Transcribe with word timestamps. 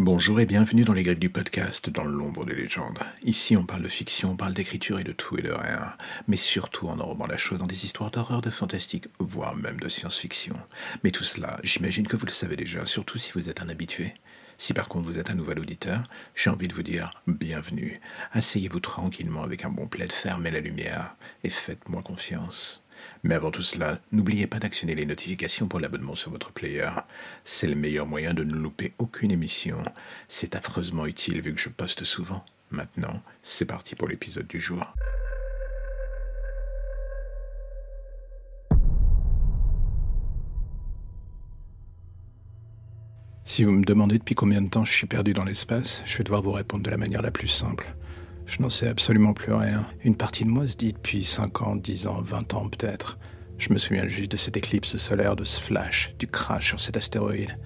Bonjour 0.00 0.38
et 0.38 0.46
bienvenue 0.46 0.84
dans 0.84 0.92
les 0.92 1.02
griffes 1.02 1.18
du 1.18 1.28
podcast 1.28 1.90
dans 1.90 2.04
l'ombre 2.04 2.44
des 2.44 2.54
légendes. 2.54 3.00
Ici 3.24 3.56
on 3.56 3.66
parle 3.66 3.82
de 3.82 3.88
fiction, 3.88 4.30
on 4.30 4.36
parle 4.36 4.54
d'écriture 4.54 5.00
et 5.00 5.04
de 5.04 5.10
tout 5.10 5.36
et 5.36 5.42
de 5.42 5.50
rien, 5.50 5.92
mais 6.28 6.36
surtout 6.36 6.86
en 6.86 7.00
enrobant 7.00 7.26
la 7.26 7.36
chose 7.36 7.58
dans 7.58 7.66
des 7.66 7.84
histoires 7.84 8.12
d'horreur, 8.12 8.40
de 8.40 8.48
fantastique, 8.48 9.08
voire 9.18 9.56
même 9.56 9.80
de 9.80 9.88
science-fiction. 9.88 10.54
Mais 11.02 11.10
tout 11.10 11.24
cela, 11.24 11.58
j'imagine 11.64 12.06
que 12.06 12.14
vous 12.14 12.26
le 12.26 12.30
savez 12.30 12.54
déjà, 12.54 12.86
surtout 12.86 13.18
si 13.18 13.32
vous 13.32 13.48
êtes 13.48 13.60
un 13.60 13.68
habitué. 13.68 14.14
Si 14.56 14.72
par 14.72 14.86
contre 14.86 15.08
vous 15.08 15.18
êtes 15.18 15.30
un 15.30 15.34
nouvel 15.34 15.58
auditeur, 15.58 16.04
j'ai 16.36 16.50
envie 16.50 16.68
de 16.68 16.74
vous 16.74 16.84
dire 16.84 17.10
bienvenue. 17.26 18.00
Asseyez-vous 18.30 18.78
tranquillement 18.78 19.42
avec 19.42 19.64
un 19.64 19.70
bon 19.70 19.88
plaid, 19.88 20.12
fermez 20.12 20.52
la 20.52 20.60
lumière 20.60 21.16
et 21.42 21.50
faites-moi 21.50 22.02
confiance. 22.02 22.84
Mais 23.22 23.34
avant 23.34 23.50
tout 23.50 23.62
cela, 23.62 24.00
n'oubliez 24.12 24.46
pas 24.46 24.58
d'actionner 24.58 24.94
les 24.94 25.06
notifications 25.06 25.68
pour 25.68 25.80
l'abonnement 25.80 26.14
sur 26.14 26.30
votre 26.30 26.52
player. 26.52 26.90
C'est 27.44 27.66
le 27.66 27.74
meilleur 27.74 28.06
moyen 28.06 28.34
de 28.34 28.44
ne 28.44 28.54
louper 28.54 28.92
aucune 28.98 29.30
émission. 29.30 29.82
C'est 30.28 30.54
affreusement 30.54 31.06
utile 31.06 31.40
vu 31.40 31.54
que 31.54 31.60
je 31.60 31.68
poste 31.68 32.04
souvent. 32.04 32.44
Maintenant, 32.70 33.22
c'est 33.42 33.64
parti 33.64 33.94
pour 33.94 34.08
l'épisode 34.08 34.46
du 34.46 34.60
jour. 34.60 34.92
Si 43.44 43.64
vous 43.64 43.72
me 43.72 43.84
demandez 43.84 44.18
depuis 44.18 44.34
combien 44.34 44.60
de 44.60 44.68
temps 44.68 44.84
je 44.84 44.92
suis 44.92 45.06
perdu 45.06 45.32
dans 45.32 45.42
l'espace, 45.42 46.02
je 46.04 46.18
vais 46.18 46.24
devoir 46.24 46.42
vous 46.42 46.52
répondre 46.52 46.84
de 46.84 46.90
la 46.90 46.98
manière 46.98 47.22
la 47.22 47.30
plus 47.30 47.48
simple. 47.48 47.94
Je 48.48 48.62
n'en 48.62 48.70
sais 48.70 48.88
absolument 48.88 49.34
plus 49.34 49.52
rien. 49.52 49.86
Une 50.04 50.16
partie 50.16 50.46
de 50.46 50.48
moi 50.48 50.66
se 50.66 50.74
dit 50.74 50.94
depuis 50.94 51.22
5 51.22 51.60
ans, 51.60 51.76
10 51.76 52.06
ans, 52.06 52.22
20 52.22 52.54
ans 52.54 52.68
peut-être. 52.70 53.18
Je 53.58 53.70
me 53.74 53.78
souviens 53.78 54.08
juste 54.08 54.32
de 54.32 54.38
cette 54.38 54.56
éclipse 54.56 54.96
solaire, 54.96 55.36
de 55.36 55.44
ce 55.44 55.60
flash, 55.60 56.14
du 56.18 56.26
crash 56.26 56.68
sur 56.68 56.80
cet 56.80 56.96
astéroïde. 56.96 57.58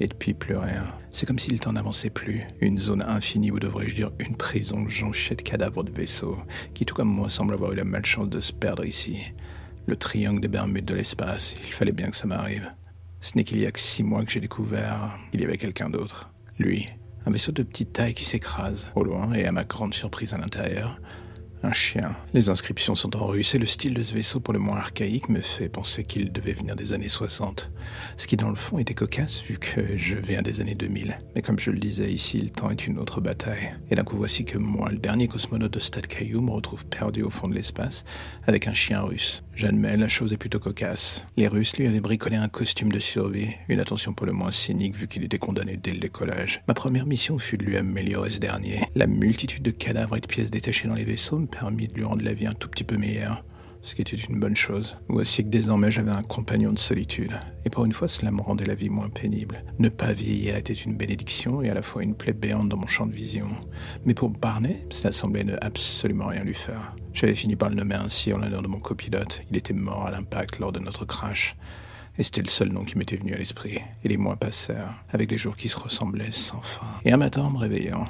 Et 0.00 0.06
depuis 0.06 0.34
plus 0.34 0.56
rien. 0.56 0.84
C'est 1.12 1.24
comme 1.24 1.38
si 1.38 1.50
le 1.50 1.58
temps 1.58 1.72
n'avançait 1.72 2.10
plus. 2.10 2.42
Une 2.60 2.76
zone 2.76 3.02
infinie, 3.02 3.50
ou 3.50 3.58
devrais-je 3.58 3.94
dire 3.94 4.10
une 4.18 4.36
prison 4.36 4.86
jonchée 4.86 5.34
de 5.34 5.40
cadavres 5.40 5.82
de 5.82 5.90
vaisseaux, 5.90 6.36
qui 6.74 6.84
tout 6.84 6.94
comme 6.94 7.08
moi 7.08 7.30
semble 7.30 7.54
avoir 7.54 7.72
eu 7.72 7.76
la 7.76 7.84
malchance 7.84 8.28
de 8.28 8.42
se 8.42 8.52
perdre 8.52 8.84
ici. 8.84 9.32
Le 9.86 9.96
triangle 9.96 10.42
des 10.42 10.48
Bermudes 10.48 10.84
de 10.84 10.94
l'espace, 10.94 11.56
il 11.66 11.72
fallait 11.72 11.90
bien 11.90 12.10
que 12.10 12.16
ça 12.16 12.26
m'arrive. 12.26 12.70
Ce 13.22 13.34
n'est 13.34 13.44
qu'il 13.44 13.60
y 13.60 13.66
a 13.66 13.72
que 13.72 13.80
six 13.80 14.04
mois 14.04 14.26
que 14.26 14.30
j'ai 14.30 14.40
découvert 14.40 15.18
qu'il 15.32 15.40
y 15.40 15.44
avait 15.44 15.56
quelqu'un 15.56 15.88
d'autre. 15.88 16.30
Lui, 16.58 16.86
un 17.28 17.30
vaisseau 17.30 17.52
de 17.52 17.62
petite 17.62 17.92
taille 17.92 18.14
qui 18.14 18.24
s'écrase, 18.24 18.90
au 18.94 19.04
loin, 19.04 19.34
et 19.34 19.44
à 19.44 19.52
ma 19.52 19.64
grande 19.64 19.92
surprise 19.92 20.32
à 20.32 20.38
l'intérieur, 20.38 20.98
un 21.62 21.72
chien. 21.72 22.16
Les 22.34 22.50
inscriptions 22.50 22.94
sont 22.94 23.16
en 23.16 23.26
russe 23.26 23.54
et 23.54 23.58
le 23.58 23.66
style 23.66 23.94
de 23.94 24.02
ce 24.02 24.14
vaisseau, 24.14 24.40
pour 24.40 24.54
le 24.54 24.60
moins 24.60 24.76
archaïque, 24.76 25.28
me 25.28 25.40
fait 25.40 25.68
penser 25.68 26.04
qu'il 26.04 26.32
devait 26.32 26.52
venir 26.52 26.76
des 26.76 26.92
années 26.92 27.08
60. 27.08 27.70
Ce 28.16 28.26
qui, 28.26 28.36
dans 28.36 28.50
le 28.50 28.54
fond, 28.54 28.78
était 28.78 28.94
cocasse 28.94 29.42
vu 29.42 29.58
que 29.58 29.96
je 29.96 30.16
viens 30.16 30.42
des 30.42 30.60
années 30.60 30.74
2000. 30.74 31.18
Mais 31.34 31.42
comme 31.42 31.58
je 31.58 31.70
le 31.70 31.78
disais 31.78 32.10
ici, 32.10 32.40
le 32.40 32.50
temps 32.50 32.70
est 32.70 32.86
une 32.86 32.98
autre 32.98 33.20
bataille. 33.20 33.74
Et 33.90 33.94
d'un 33.94 34.04
coup, 34.04 34.16
voici 34.16 34.44
que 34.44 34.58
moi, 34.58 34.90
le 34.90 34.98
dernier 34.98 35.28
cosmonaute 35.28 35.72
de 35.72 35.80
Stade 35.80 36.06
Caillou, 36.06 36.40
me 36.40 36.50
retrouve 36.50 36.86
perdu 36.86 37.22
au 37.22 37.30
fond 37.30 37.48
de 37.48 37.54
l'espace 37.54 38.04
avec 38.46 38.66
un 38.66 38.74
chien 38.74 39.00
russe. 39.00 39.42
J'admets, 39.54 39.96
la 39.96 40.06
chose 40.06 40.32
est 40.32 40.36
plutôt 40.36 40.60
cocasse. 40.60 41.26
Les 41.36 41.48
Russes 41.48 41.76
lui 41.76 41.88
avaient 41.88 42.00
bricolé 42.00 42.36
un 42.36 42.48
costume 42.48 42.92
de 42.92 43.00
survie, 43.00 43.48
une 43.68 43.80
attention 43.80 44.12
pour 44.12 44.26
le 44.26 44.32
moins 44.32 44.52
cynique 44.52 44.94
vu 44.94 45.08
qu'il 45.08 45.24
était 45.24 45.38
condamné 45.38 45.76
dès 45.76 45.90
le 45.90 45.98
décollage. 45.98 46.62
Ma 46.68 46.74
première 46.74 47.06
mission 47.06 47.38
fut 47.40 47.58
de 47.58 47.64
lui 47.64 47.76
améliorer 47.76 48.30
ce 48.30 48.38
dernier. 48.38 48.82
La 48.94 49.08
multitude 49.08 49.64
de 49.64 49.72
cadavres 49.72 50.16
et 50.16 50.20
de 50.20 50.28
pièces 50.28 50.52
détachées 50.52 50.86
dans 50.86 50.94
les 50.94 51.04
vaisseaux 51.04 51.47
permis 51.50 51.88
de 51.88 51.94
lui 51.94 52.04
rendre 52.04 52.24
la 52.24 52.34
vie 52.34 52.46
un 52.46 52.52
tout 52.52 52.68
petit 52.68 52.84
peu 52.84 52.96
meilleure, 52.96 53.44
ce 53.82 53.94
qui 53.94 54.02
était 54.02 54.16
une 54.16 54.38
bonne 54.38 54.56
chose. 54.56 54.98
Voici 55.08 55.42
que 55.44 55.48
désormais 55.48 55.90
j'avais 55.90 56.10
un 56.10 56.22
compagnon 56.22 56.72
de 56.72 56.78
solitude, 56.78 57.32
et 57.64 57.70
pour 57.70 57.84
une 57.84 57.92
fois 57.92 58.08
cela 58.08 58.30
me 58.30 58.40
rendait 58.40 58.66
la 58.66 58.74
vie 58.74 58.90
moins 58.90 59.08
pénible. 59.08 59.64
Ne 59.78 59.88
pas 59.88 60.12
vieillir 60.12 60.56
était 60.56 60.72
une 60.72 60.96
bénédiction 60.96 61.62
et 61.62 61.70
à 61.70 61.74
la 61.74 61.82
fois 61.82 62.02
une 62.02 62.14
plaie 62.14 62.32
béante 62.32 62.68
dans 62.68 62.76
mon 62.76 62.86
champ 62.86 63.06
de 63.06 63.12
vision. 63.12 63.48
Mais 64.04 64.14
pour 64.14 64.30
Barney, 64.30 64.86
cela 64.90 65.12
semblait 65.12 65.44
ne 65.44 65.56
absolument 65.60 66.26
rien 66.26 66.44
lui 66.44 66.54
faire. 66.54 66.94
J'avais 67.12 67.34
fini 67.34 67.56
par 67.56 67.70
le 67.70 67.74
nommer 67.74 67.96
ainsi 67.96 68.32
en 68.32 68.38
l'honneur 68.38 68.62
de 68.62 68.68
mon 68.68 68.80
copilote. 68.80 69.42
Il 69.50 69.56
était 69.56 69.74
mort 69.74 70.06
à 70.06 70.10
l'impact 70.10 70.58
lors 70.58 70.72
de 70.72 70.78
notre 70.78 71.04
crash. 71.04 71.56
Et 72.16 72.24
c'était 72.24 72.42
le 72.42 72.48
seul 72.48 72.70
nom 72.70 72.84
qui 72.84 72.98
m'était 72.98 73.16
venu 73.16 73.32
à 73.32 73.38
l'esprit. 73.38 73.78
Et 74.04 74.08
les 74.08 74.16
mois 74.16 74.36
passèrent, 74.36 75.04
avec 75.10 75.28
des 75.28 75.38
jours 75.38 75.56
qui 75.56 75.68
se 75.68 75.78
ressemblaient 75.78 76.32
sans 76.32 76.60
fin. 76.60 76.86
Et 77.04 77.12
un 77.12 77.16
matin, 77.16 77.48
me 77.50 77.58
réveillant, 77.58 78.04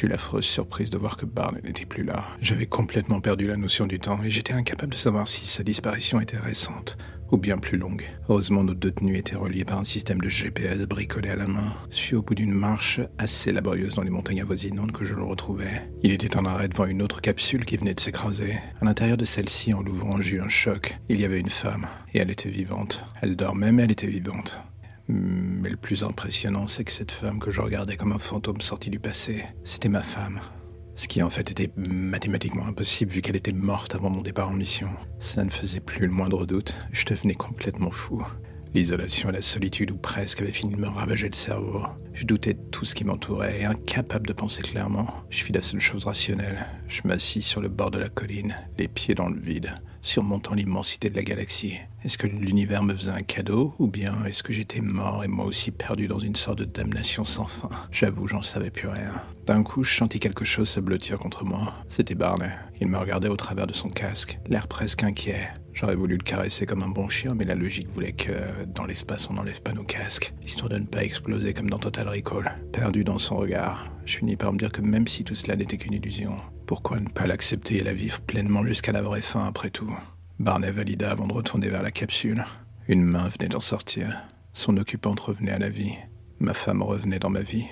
eu 0.00 0.06
l'affreuse 0.06 0.44
surprise 0.44 0.90
de 0.90 0.98
voir 0.98 1.16
que 1.16 1.26
Barney 1.26 1.60
n'était 1.62 1.84
plus 1.84 2.04
là. 2.04 2.24
J'avais 2.40 2.66
complètement 2.66 3.20
perdu 3.20 3.46
la 3.46 3.56
notion 3.56 3.86
du 3.86 4.00
temps 4.00 4.22
et 4.22 4.30
j'étais 4.30 4.54
incapable 4.54 4.92
de 4.92 4.98
savoir 4.98 5.28
si 5.28 5.46
sa 5.46 5.62
disparition 5.62 6.20
était 6.20 6.38
récente 6.38 6.96
ou 7.32 7.38
bien 7.38 7.58
plus 7.58 7.78
longue. 7.78 8.04
Heureusement, 8.28 8.62
nos 8.62 8.74
deux 8.74 8.92
tenues 8.92 9.16
étaient 9.16 9.36
reliées 9.36 9.64
par 9.64 9.78
un 9.78 9.84
système 9.84 10.20
de 10.20 10.28
GPS 10.28 10.82
bricolé 10.82 11.30
à 11.30 11.36
la 11.36 11.46
main. 11.46 11.74
suis 11.90 12.14
au 12.14 12.22
bout 12.22 12.34
d'une 12.34 12.52
marche 12.52 13.00
assez 13.18 13.52
laborieuse 13.52 13.94
dans 13.94 14.02
les 14.02 14.10
montagnes 14.10 14.42
avoisinantes 14.42 14.92
que 14.92 15.04
je 15.04 15.14
le 15.14 15.22
retrouvais. 15.22 15.90
Il 16.02 16.12
était 16.12 16.36
en 16.36 16.44
arrêt 16.44 16.68
devant 16.68 16.84
une 16.84 17.02
autre 17.02 17.20
capsule 17.20 17.64
qui 17.64 17.78
venait 17.78 17.94
de 17.94 18.00
s'écraser. 18.00 18.58
À 18.80 18.84
l'intérieur 18.84 19.16
de 19.16 19.24
celle-ci, 19.24 19.72
en 19.72 19.82
l'ouvrant, 19.82 20.20
eu 20.20 20.40
un 20.40 20.48
choc. 20.48 20.98
Il 21.08 21.20
y 21.20 21.24
avait 21.24 21.40
une 21.40 21.48
femme, 21.48 21.86
et 22.12 22.18
elle 22.18 22.30
était 22.30 22.50
vivante. 22.50 23.06
Elle 23.22 23.34
dormait, 23.34 23.72
mais 23.72 23.84
elle 23.84 23.92
était 23.92 24.06
vivante. 24.06 24.58
Mais 25.14 25.68
le 25.68 25.76
plus 25.76 26.04
impressionnant, 26.04 26.66
c'est 26.66 26.84
que 26.84 26.90
cette 26.90 27.10
femme 27.10 27.38
que 27.38 27.50
je 27.50 27.60
regardais 27.60 27.98
comme 27.98 28.12
un 28.12 28.18
fantôme 28.18 28.62
sorti 28.62 28.88
du 28.88 28.98
passé, 28.98 29.44
c'était 29.62 29.90
ma 29.90 30.00
femme. 30.00 30.40
Ce 30.96 31.06
qui 31.06 31.22
en 31.22 31.28
fait 31.28 31.50
était 31.50 31.70
mathématiquement 31.76 32.64
impossible 32.64 33.12
vu 33.12 33.20
qu'elle 33.20 33.36
était 33.36 33.52
morte 33.52 33.94
avant 33.94 34.08
mon 34.08 34.22
départ 34.22 34.48
en 34.48 34.54
mission. 34.54 34.88
Ça 35.20 35.44
ne 35.44 35.50
faisait 35.50 35.80
plus 35.80 36.06
le 36.06 36.12
moindre 36.12 36.46
doute, 36.46 36.74
je 36.92 37.04
devenais 37.04 37.34
complètement 37.34 37.90
fou. 37.90 38.24
L'isolation 38.72 39.28
et 39.28 39.32
la 39.32 39.42
solitude 39.42 39.90
ou 39.90 39.98
presque 39.98 40.40
avaient 40.40 40.50
fini 40.50 40.74
de 40.74 40.80
me 40.80 40.88
ravager 40.88 41.28
le 41.28 41.34
cerveau. 41.34 41.84
Je 42.14 42.26
doutais 42.26 42.54
de 42.54 42.60
tout 42.70 42.84
ce 42.84 42.94
qui 42.94 43.04
m'entourait 43.04 43.60
et 43.60 43.64
incapable 43.64 44.26
de 44.26 44.32
penser 44.32 44.62
clairement. 44.62 45.06
Je 45.30 45.42
fis 45.42 45.52
la 45.52 45.62
seule 45.62 45.80
chose 45.80 46.04
rationnelle. 46.04 46.66
Je 46.88 47.02
m'assis 47.04 47.42
sur 47.42 47.60
le 47.60 47.68
bord 47.68 47.90
de 47.90 47.98
la 47.98 48.08
colline, 48.08 48.56
les 48.78 48.88
pieds 48.88 49.14
dans 49.14 49.28
le 49.28 49.40
vide 49.40 49.74
surmontant 50.02 50.54
l'immensité 50.54 51.08
de 51.08 51.16
la 51.16 51.22
galaxie. 51.22 51.78
Est-ce 52.04 52.18
que 52.18 52.26
l'univers 52.26 52.82
me 52.82 52.94
faisait 52.94 53.12
un 53.12 53.22
cadeau, 53.22 53.74
ou 53.78 53.86
bien 53.86 54.24
est-ce 54.24 54.42
que 54.42 54.52
j'étais 54.52 54.80
mort 54.80 55.22
et 55.24 55.28
moi 55.28 55.46
aussi 55.46 55.70
perdu 55.70 56.08
dans 56.08 56.18
une 56.18 56.34
sorte 56.34 56.58
de 56.58 56.64
damnation 56.64 57.24
sans 57.24 57.46
fin? 57.46 57.70
J'avoue, 57.92 58.26
j'en 58.26 58.42
savais 58.42 58.70
plus 58.70 58.88
rien. 58.88 59.22
D'un 59.46 59.62
coup, 59.62 59.84
je 59.84 59.94
sentis 59.94 60.20
quelque 60.20 60.44
chose 60.44 60.68
se 60.68 60.80
blottir 60.80 61.18
contre 61.18 61.44
moi. 61.44 61.74
C'était 61.88 62.16
Barney. 62.16 62.50
Il 62.80 62.88
me 62.88 62.98
regardait 62.98 63.28
au 63.28 63.36
travers 63.36 63.68
de 63.68 63.72
son 63.72 63.88
casque, 63.88 64.38
l'air 64.48 64.66
presque 64.66 65.04
inquiet. 65.04 65.48
J'aurais 65.72 65.94
voulu 65.94 66.16
le 66.16 66.22
caresser 66.22 66.66
comme 66.66 66.82
un 66.82 66.88
bon 66.88 67.08
chien, 67.08 67.34
mais 67.34 67.44
la 67.44 67.54
logique 67.54 67.88
voulait 67.88 68.12
que, 68.12 68.32
dans 68.66 68.84
l'espace, 68.84 69.30
on 69.30 69.34
n'enlève 69.34 69.62
pas 69.62 69.72
nos 69.72 69.84
casques, 69.84 70.34
histoire 70.44 70.68
de 70.68 70.78
ne 70.78 70.84
pas 70.84 71.02
exploser 71.02 71.54
comme 71.54 71.70
dans 71.70 71.78
Total 71.78 72.01
Recall. 72.08 72.58
Perdu 72.72 73.04
dans 73.04 73.18
son 73.18 73.36
regard, 73.36 73.90
je 74.04 74.18
finis 74.18 74.36
par 74.36 74.52
me 74.52 74.58
dire 74.58 74.72
que 74.72 74.80
même 74.80 75.06
si 75.08 75.24
tout 75.24 75.34
cela 75.34 75.56
n'était 75.56 75.76
qu'une 75.76 75.94
illusion, 75.94 76.36
pourquoi 76.66 77.00
ne 77.00 77.08
pas 77.08 77.26
l'accepter 77.26 77.76
et 77.76 77.84
la 77.84 77.94
vivre 77.94 78.20
pleinement 78.20 78.64
jusqu'à 78.64 78.92
la 78.92 79.02
vraie 79.02 79.22
fin 79.22 79.46
après 79.46 79.70
tout? 79.70 79.94
Barney 80.38 80.70
valida 80.70 81.10
avant 81.10 81.26
de 81.26 81.32
retourner 81.32 81.68
vers 81.68 81.82
la 81.82 81.90
capsule. 81.90 82.44
Une 82.88 83.04
main 83.04 83.28
venait 83.28 83.48
d'en 83.48 83.60
sortir. 83.60 84.22
Son 84.52 84.76
occupante 84.76 85.20
revenait 85.20 85.52
à 85.52 85.58
la 85.58 85.68
vie. 85.68 85.94
Ma 86.40 86.54
femme 86.54 86.82
revenait 86.82 87.18
dans 87.18 87.30
ma 87.30 87.42
vie. 87.42 87.66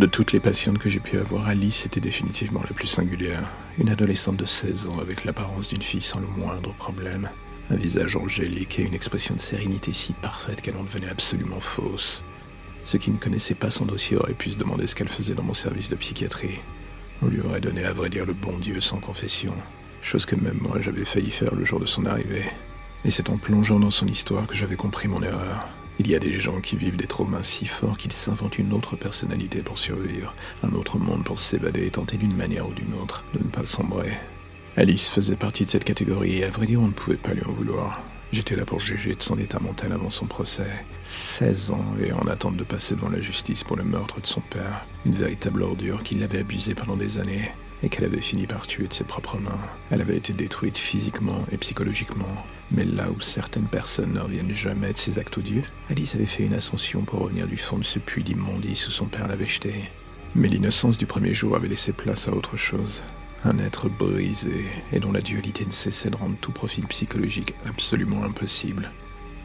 De 0.00 0.06
toutes 0.06 0.32
les 0.32 0.40
patientes 0.40 0.78
que 0.78 0.88
j'ai 0.88 0.98
pu 0.98 1.18
avoir, 1.18 1.46
Alice 1.46 1.84
était 1.84 2.00
définitivement 2.00 2.62
la 2.62 2.72
plus 2.72 2.86
singulière. 2.86 3.52
Une 3.78 3.90
adolescente 3.90 4.38
de 4.38 4.46
16 4.46 4.88
ans 4.88 4.98
avec 4.98 5.26
l'apparence 5.26 5.68
d'une 5.68 5.82
fille 5.82 6.00
sans 6.00 6.20
le 6.20 6.26
moindre 6.26 6.72
problème. 6.72 7.28
Un 7.68 7.76
visage 7.76 8.16
angélique 8.16 8.78
et 8.78 8.82
une 8.82 8.94
expression 8.94 9.34
de 9.34 9.40
sérénité 9.40 9.92
si 9.92 10.14
parfaite 10.14 10.62
qu'elle 10.62 10.78
en 10.78 10.84
devenait 10.84 11.10
absolument 11.10 11.60
fausse. 11.60 12.24
Ceux 12.82 12.96
qui 12.96 13.10
ne 13.10 13.18
connaissaient 13.18 13.54
pas 13.54 13.70
son 13.70 13.84
dossier 13.84 14.16
auraient 14.16 14.32
pu 14.32 14.52
se 14.52 14.56
demander 14.56 14.86
ce 14.86 14.94
qu'elle 14.94 15.10
faisait 15.10 15.34
dans 15.34 15.42
mon 15.42 15.52
service 15.52 15.90
de 15.90 15.96
psychiatrie. 15.96 16.60
On 17.20 17.26
lui 17.26 17.42
aurait 17.42 17.60
donné 17.60 17.84
à 17.84 17.92
vrai 17.92 18.08
dire 18.08 18.24
le 18.24 18.32
bon 18.32 18.56
Dieu 18.56 18.80
sans 18.80 19.00
confession, 19.00 19.52
chose 20.00 20.24
que 20.24 20.34
même 20.34 20.60
moi 20.62 20.80
j'avais 20.80 21.04
failli 21.04 21.30
faire 21.30 21.54
le 21.54 21.66
jour 21.66 21.78
de 21.78 21.84
son 21.84 22.06
arrivée. 22.06 22.46
Et 23.04 23.10
c'est 23.10 23.28
en 23.28 23.36
plongeant 23.36 23.78
dans 23.78 23.90
son 23.90 24.06
histoire 24.06 24.46
que 24.46 24.56
j'avais 24.56 24.76
compris 24.76 25.08
mon 25.08 25.22
erreur. 25.22 25.68
Il 26.02 26.10
y 26.10 26.14
a 26.14 26.18
des 26.18 26.40
gens 26.40 26.62
qui 26.62 26.78
vivent 26.78 26.96
des 26.96 27.06
traumas 27.06 27.42
si 27.42 27.66
forts 27.66 27.98
qu'ils 27.98 28.12
s'inventent 28.12 28.58
une 28.58 28.72
autre 28.72 28.96
personnalité 28.96 29.60
pour 29.60 29.78
survivre, 29.78 30.34
un 30.62 30.72
autre 30.72 30.96
monde 30.96 31.24
pour 31.24 31.38
s'évader 31.38 31.84
et 31.84 31.90
tenter 31.90 32.16
d'une 32.16 32.34
manière 32.34 32.66
ou 32.66 32.72
d'une 32.72 32.94
autre 32.94 33.22
de 33.34 33.38
ne 33.38 33.50
pas 33.50 33.66
sombrer. 33.66 34.14
Alice 34.78 35.10
faisait 35.10 35.36
partie 35.36 35.66
de 35.66 35.70
cette 35.70 35.84
catégorie 35.84 36.38
et 36.38 36.44
à 36.44 36.48
vrai 36.48 36.64
dire 36.64 36.80
on 36.80 36.86
ne 36.86 36.92
pouvait 36.92 37.18
pas 37.18 37.34
lui 37.34 37.44
en 37.44 37.52
vouloir. 37.52 38.02
J'étais 38.32 38.56
là 38.56 38.64
pour 38.64 38.80
juger 38.80 39.14
de 39.14 39.22
son 39.22 39.38
état 39.38 39.60
mental 39.60 39.92
avant 39.92 40.08
son 40.08 40.24
procès. 40.24 40.86
16 41.02 41.72
ans 41.72 41.84
et 42.02 42.14
en 42.14 42.26
attente 42.28 42.56
de 42.56 42.64
passer 42.64 42.94
devant 42.94 43.10
la 43.10 43.20
justice 43.20 43.62
pour 43.62 43.76
le 43.76 43.84
meurtre 43.84 44.22
de 44.22 44.26
son 44.26 44.40
père. 44.40 44.86
Une 45.04 45.12
véritable 45.12 45.62
ordure 45.62 46.02
qui 46.02 46.14
l'avait 46.14 46.38
abusée 46.38 46.74
pendant 46.74 46.96
des 46.96 47.18
années 47.18 47.52
et 47.82 47.90
qu'elle 47.90 48.06
avait 48.06 48.22
fini 48.22 48.46
par 48.46 48.66
tuer 48.66 48.86
de 48.86 48.94
ses 48.94 49.04
propres 49.04 49.36
mains. 49.36 49.66
Elle 49.90 50.00
avait 50.00 50.16
été 50.16 50.32
détruite 50.32 50.78
physiquement 50.78 51.44
et 51.52 51.58
psychologiquement. 51.58 52.46
Mais 52.72 52.84
là 52.84 53.10
où 53.10 53.20
certaines 53.20 53.66
personnes 53.66 54.12
ne 54.12 54.20
reviennent 54.20 54.54
jamais 54.54 54.92
de 54.92 54.96
ses 54.96 55.18
actes 55.18 55.38
odieux, 55.38 55.64
Alice 55.88 56.14
avait 56.14 56.26
fait 56.26 56.44
une 56.44 56.54
ascension 56.54 57.02
pour 57.02 57.20
revenir 57.20 57.46
du 57.46 57.56
fond 57.56 57.78
de 57.78 57.84
ce 57.84 57.98
puits 57.98 58.22
d'immondice 58.22 58.86
où 58.86 58.90
son 58.90 59.06
père 59.06 59.26
l'avait 59.26 59.46
jeté. 59.46 59.74
Mais 60.36 60.48
l'innocence 60.48 60.96
du 60.96 61.06
premier 61.06 61.34
jour 61.34 61.56
avait 61.56 61.68
laissé 61.68 61.92
place 61.92 62.28
à 62.28 62.32
autre 62.32 62.56
chose. 62.56 63.04
Un 63.44 63.58
être 63.58 63.88
brisé 63.88 64.66
et 64.92 65.00
dont 65.00 65.10
la 65.10 65.20
dualité 65.20 65.64
ne 65.66 65.72
cessait 65.72 66.10
de 66.10 66.16
rendre 66.16 66.36
tout 66.40 66.52
profil 66.52 66.86
psychologique 66.86 67.54
absolument 67.66 68.22
impossible. 68.24 68.90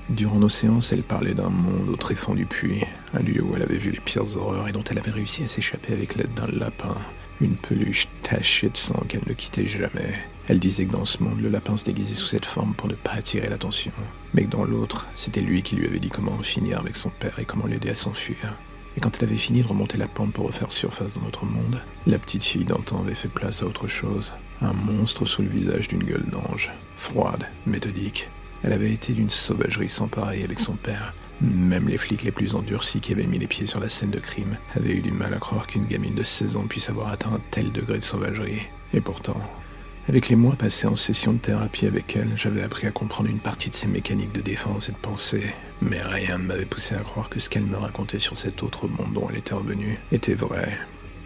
Durant 0.10 0.38
nos 0.38 0.50
séances, 0.50 0.92
elle 0.92 1.02
parlait 1.02 1.34
d'un 1.34 1.50
monde 1.50 1.90
au 1.90 1.96
tréfonds 1.96 2.36
du 2.36 2.46
puits, 2.46 2.84
un 3.16 3.24
lieu 3.24 3.42
où 3.42 3.56
elle 3.56 3.64
avait 3.64 3.78
vu 3.78 3.90
les 3.90 4.00
pires 4.00 4.38
horreurs 4.38 4.68
et 4.68 4.72
dont 4.72 4.84
elle 4.84 5.00
avait 5.00 5.10
réussi 5.10 5.44
à 5.44 5.48
s'échapper 5.48 5.94
avec 5.94 6.16
l'aide 6.16 6.34
d'un 6.36 6.46
lapin, 6.46 6.96
une 7.42 7.56
peluche 7.56 8.08
tachée 8.22 8.70
de 8.70 8.78
sang 8.78 9.04
qu'elle 9.08 9.24
ne 9.26 9.34
quittait 9.34 9.68
jamais. 9.68 10.14
Elle 10.48 10.60
disait 10.60 10.86
que 10.86 10.92
dans 10.92 11.06
ce 11.06 11.24
monde, 11.24 11.42
le 11.42 11.50
lapin 11.50 11.76
se 11.76 11.86
déguisait 11.86 12.14
sous 12.14 12.28
cette 12.28 12.46
forme 12.46 12.74
pour 12.76 12.88
ne 12.88 12.94
pas 12.94 13.14
attirer 13.14 13.50
l'attention, 13.50 13.92
mais 14.34 14.44
que 14.44 14.52
dans 14.52 14.64
l'autre, 14.64 15.08
c'était 15.16 15.42
lui 15.42 15.64
qui 15.64 15.76
lui 15.76 15.88
avait 15.88 16.00
dit 16.00 16.10
comment 16.10 16.38
finir 16.40 16.80
avec 16.80 16.96
son 16.96 17.10
père 17.10 17.40
et 17.40 17.46
comment 17.46 17.66
l'aider 17.66 17.90
à 17.90 17.96
s'enfuir. 17.96 18.54
Et 18.98 19.02
quand 19.02 19.18
elle 19.18 19.28
avait 19.28 19.38
fini 19.38 19.62
de 19.62 19.68
remonter 19.68 19.98
la 19.98 20.08
pente 20.08 20.32
pour 20.34 20.46
refaire 20.46 20.72
surface 20.72 21.16
dans 21.16 21.22
notre 21.22 21.46
monde, 21.46 21.82
la 22.08 22.20
petite 22.20 22.44
fille 22.44 22.64
d'antan 22.64 23.02
avait 23.02 23.16
fait 23.16 23.28
place 23.28 23.64
à 23.64 23.66
autre 23.66 23.88
chose. 23.88 24.34
Un 24.62 24.74
monstre 24.74 25.26
sous 25.26 25.42
le 25.42 25.50
visage 25.50 25.90
d'une 25.90 26.04
gueule 26.04 26.30
d'ange, 26.32 26.72
froide, 26.96 27.50
méthodique, 27.66 28.30
elle 28.64 28.74
avait 28.74 28.94
été 28.94 29.14
d'une 29.14 29.30
sauvagerie 29.30 29.90
sans 29.90 30.08
pareil 30.08 30.44
avec 30.44 30.60
son 30.60 30.74
père. 30.74 31.14
Même 31.42 31.90
les 31.90 31.98
flics 31.98 32.24
les 32.24 32.32
plus 32.32 32.56
endurcis 32.56 33.00
qui 33.02 33.12
avaient 33.12 33.28
mis 33.28 33.38
les 33.38 33.48
pieds 33.48 33.68
sur 33.68 33.80
la 33.80 33.90
scène 33.90 34.10
de 34.10 34.20
crime 34.20 34.58
avaient 34.76 34.96
eu 34.96 35.02
du 35.02 35.12
mal 35.12 35.34
à 35.34 35.38
croire 35.38 35.68
qu'une 35.68 35.86
gamine 35.86 36.16
de 36.16 36.24
16 36.24 36.56
ans 36.56 36.66
puisse 36.68 36.90
avoir 36.90 37.10
atteint 37.10 37.34
un 37.34 37.42
tel 37.52 37.72
degré 37.72 38.00
de 38.00 38.04
sauvagerie. 38.04 38.62
Et 38.94 39.02
pourtant, 39.02 39.38
avec 40.08 40.30
les 40.30 40.36
mois 40.36 40.56
passés 40.56 40.88
en 40.88 40.96
session 40.96 41.34
de 41.34 41.40
thérapie 41.40 41.88
avec 41.88 42.16
elle, 42.16 42.30
j'avais 42.36 42.62
appris 42.62 42.86
à 42.86 42.92
comprendre 42.92 43.30
une 43.30 43.40
partie 43.40 43.72
de 43.72 43.76
ses 43.76 43.88
mécaniques 43.88 44.34
de 44.34 44.42
défense 44.42 44.90
et 44.90 44.92
de 44.92 44.98
pensée. 44.98 45.54
Mais 45.82 46.02
rien 46.02 46.38
ne 46.38 46.44
m'avait 46.44 46.66
poussé 46.66 46.96
à 46.96 47.00
croire 47.00 47.30
que 47.30 47.40
ce 47.40 47.50
qu'elle 47.50 47.66
me 47.66 47.78
racontait 47.78 48.20
sur 48.20 48.38
cet 48.38 48.62
autre 48.62 48.88
monde 48.88 49.14
dont 49.14 49.28
elle 49.30 49.38
était 49.38 49.56
revenue 49.56 50.00
était 50.12 50.36
vrai. 50.36 50.78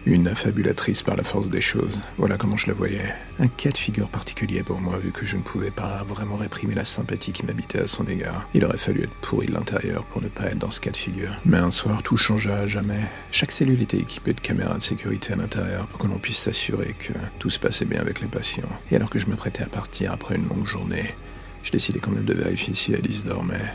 Une 0.06 0.28
affabulatrice 0.28 1.02
par 1.02 1.16
la 1.16 1.22
force 1.22 1.50
des 1.50 1.60
choses, 1.60 2.00
voilà 2.16 2.38
comment 2.38 2.56
je 2.56 2.68
la 2.68 2.72
voyais. 2.72 3.12
Un 3.38 3.48
cas 3.48 3.68
de 3.68 3.76
figure 3.76 4.08
particulier 4.08 4.62
pour 4.62 4.80
moi, 4.80 4.96
vu 4.96 5.12
que 5.12 5.26
je 5.26 5.36
ne 5.36 5.42
pouvais 5.42 5.70
pas 5.70 6.02
vraiment 6.04 6.36
réprimer 6.36 6.74
la 6.74 6.86
sympathie 6.86 7.32
qui 7.32 7.44
m'habitait 7.44 7.80
à 7.80 7.86
son 7.86 8.06
égard. 8.06 8.48
Il 8.54 8.64
aurait 8.64 8.78
fallu 8.78 9.02
être 9.02 9.12
pourri 9.20 9.46
de 9.46 9.52
l'intérieur 9.52 10.04
pour 10.04 10.22
ne 10.22 10.28
pas 10.28 10.46
être 10.46 10.58
dans 10.58 10.70
ce 10.70 10.80
cas 10.80 10.90
de 10.90 10.96
figure. 10.96 11.36
Mais 11.44 11.58
un 11.58 11.70
soir, 11.70 12.02
tout 12.02 12.16
changea 12.16 12.60
à 12.60 12.66
jamais. 12.66 13.02
Chaque 13.30 13.52
cellule 13.52 13.82
était 13.82 13.98
équipée 13.98 14.32
de 14.32 14.40
caméras 14.40 14.78
de 14.78 14.82
sécurité 14.82 15.34
à 15.34 15.36
l'intérieur 15.36 15.86
pour 15.86 15.98
que 15.98 16.06
l'on 16.06 16.18
puisse 16.18 16.38
s'assurer 16.38 16.94
que 16.98 17.12
tout 17.38 17.50
se 17.50 17.60
passait 17.60 17.84
bien 17.84 18.00
avec 18.00 18.22
les 18.22 18.28
patients. 18.28 18.68
Et 18.90 18.96
alors 18.96 19.10
que 19.10 19.18
je 19.18 19.26
me 19.26 19.36
prêtais 19.36 19.64
à 19.64 19.68
partir 19.68 20.12
après 20.12 20.36
une 20.36 20.48
longue 20.48 20.66
journée, 20.66 21.14
je 21.62 21.72
décidais 21.72 21.98
quand 21.98 22.10
même 22.10 22.24
de 22.24 22.34
vérifier 22.34 22.74
si 22.74 22.94
Alice 22.94 23.24
dormait. 23.24 23.74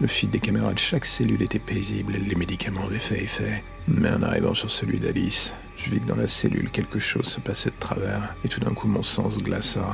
Le 0.00 0.06
fil 0.06 0.30
des 0.30 0.40
caméras 0.40 0.72
de 0.72 0.78
chaque 0.78 1.04
cellule 1.04 1.42
était 1.42 1.58
paisible, 1.58 2.14
les 2.14 2.34
médicaments 2.34 2.84
avaient 2.86 2.98
fait 2.98 3.22
effet. 3.22 3.62
Mais 3.88 4.10
en 4.10 4.22
arrivant 4.22 4.54
sur 4.54 4.70
celui 4.70 4.98
d'Alice, 4.98 5.54
je 5.76 5.90
vis 5.90 6.00
que 6.00 6.06
dans 6.06 6.16
la 6.16 6.26
cellule 6.26 6.70
quelque 6.70 6.98
chose 6.98 7.26
se 7.26 7.40
passait 7.40 7.70
de 7.70 7.78
travers, 7.78 8.34
et 8.44 8.48
tout 8.48 8.60
d'un 8.60 8.74
coup 8.74 8.88
mon 8.88 9.02
sens 9.02 9.38
glaça. 9.38 9.86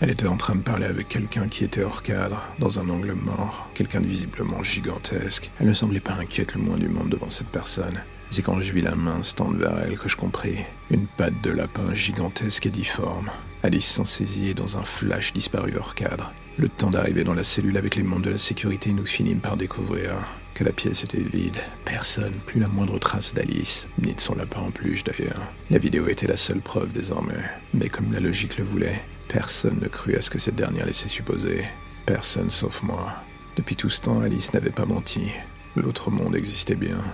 Elle 0.00 0.10
était 0.10 0.26
en 0.26 0.36
train 0.36 0.56
de 0.56 0.62
parler 0.62 0.84
avec 0.84 1.08
quelqu'un 1.08 1.48
qui 1.48 1.64
était 1.64 1.82
hors 1.82 2.02
cadre, 2.02 2.42
dans 2.58 2.80
un 2.80 2.88
angle 2.90 3.12
mort, 3.12 3.68
quelqu'un 3.74 4.00
de 4.00 4.06
visiblement 4.06 4.62
gigantesque. 4.62 5.50
Elle 5.58 5.68
ne 5.68 5.72
semblait 5.72 6.00
pas 6.00 6.12
inquiète 6.14 6.54
le 6.54 6.60
moins 6.60 6.76
du 6.76 6.88
monde 6.88 7.08
devant 7.08 7.30
cette 7.30 7.48
personne. 7.48 8.02
C'est 8.30 8.42
quand 8.42 8.60
je 8.60 8.72
vis 8.72 8.82
la 8.82 8.94
main 8.94 9.22
se 9.22 9.34
tendre 9.34 9.56
vers 9.56 9.78
elle 9.78 9.98
que 9.98 10.08
je 10.08 10.16
compris. 10.16 10.58
Une 10.90 11.06
patte 11.06 11.40
de 11.42 11.50
lapin 11.50 11.94
gigantesque 11.94 12.66
et 12.66 12.70
difforme. 12.70 13.30
Alice 13.62 13.86
s'en 13.86 14.04
saisit 14.04 14.50
et 14.50 14.54
dans 14.54 14.76
un 14.76 14.82
flash 14.82 15.32
disparut 15.32 15.76
hors 15.78 15.94
cadre. 15.94 16.32
Le 16.58 16.68
temps 16.68 16.90
d'arriver 16.90 17.24
dans 17.24 17.34
la 17.34 17.44
cellule 17.44 17.76
avec 17.76 17.96
les 17.96 18.02
membres 18.02 18.22
de 18.22 18.30
la 18.30 18.38
sécurité, 18.38 18.92
nous 18.92 19.06
finîmes 19.06 19.40
par 19.40 19.56
découvrir 19.56 20.12
que 20.56 20.64
la 20.64 20.72
pièce 20.72 21.04
était 21.04 21.20
vide. 21.20 21.58
Personne, 21.84 22.32
plus 22.46 22.60
la 22.60 22.68
moindre 22.68 22.98
trace 22.98 23.34
d'Alice, 23.34 23.88
ni 24.02 24.14
de 24.14 24.20
son 24.20 24.34
lapin 24.34 24.62
en 24.62 24.70
peluche 24.70 25.04
d'ailleurs. 25.04 25.52
La 25.70 25.76
vidéo 25.76 26.08
était 26.08 26.26
la 26.26 26.38
seule 26.38 26.62
preuve 26.62 26.92
désormais. 26.92 27.44
Mais 27.74 27.90
comme 27.90 28.10
la 28.10 28.20
logique 28.20 28.56
le 28.56 28.64
voulait, 28.64 29.02
personne 29.28 29.78
ne 29.82 29.88
crut 29.88 30.16
à 30.16 30.22
ce 30.22 30.30
que 30.30 30.38
cette 30.38 30.56
dernière 30.56 30.86
laissait 30.86 31.10
supposer. 31.10 31.66
Personne 32.06 32.50
sauf 32.50 32.82
moi. 32.82 33.16
Depuis 33.56 33.76
tout 33.76 33.90
ce 33.90 34.00
temps, 34.00 34.20
Alice 34.20 34.54
n'avait 34.54 34.70
pas 34.70 34.86
menti. 34.86 35.30
L'autre 35.76 36.10
monde 36.10 36.34
existait 36.34 36.74
bien. 36.74 37.04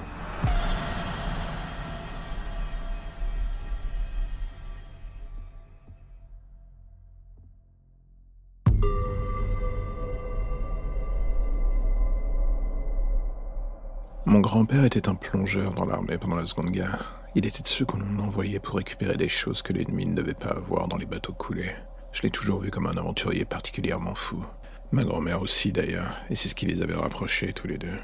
Mon 14.33 14.41
grand-père 14.41 14.87
était 14.87 15.11
un 15.11 15.15
plongeur 15.15 15.75
dans 15.75 15.85
l'armée 15.85 16.17
pendant 16.17 16.37
la 16.37 16.47
Seconde 16.47 16.71
Guerre. 16.71 17.21
Il 17.35 17.45
était 17.45 17.61
de 17.61 17.69
ceux 17.69 17.85
qu'on 17.85 18.01
envoyait 18.19 18.61
pour 18.61 18.77
récupérer 18.77 19.15
des 19.15 19.29
choses 19.29 19.61
que 19.61 19.75
l'ennemi 19.75 20.07
ne 20.07 20.15
devait 20.15 20.33
pas 20.33 20.53
avoir 20.53 20.89
dans 20.89 20.97
les 20.97 21.05
bateaux 21.05 21.35
coulés. 21.35 21.75
Je 22.13 22.23
l'ai 22.23 22.31
toujours 22.31 22.61
vu 22.61 22.71
comme 22.71 22.87
un 22.87 22.97
aventurier 22.97 23.45
particulièrement 23.45 24.15
fou. 24.15 24.43
Ma 24.91 25.05
grand-mère 25.05 25.43
aussi 25.43 25.71
d'ailleurs, 25.71 26.17
et 26.31 26.35
c'est 26.35 26.49
ce 26.49 26.55
qui 26.55 26.65
les 26.65 26.81
avait 26.81 26.95
rapprochés 26.95 27.53
tous 27.53 27.67
les 27.67 27.77
deux. 27.77 27.99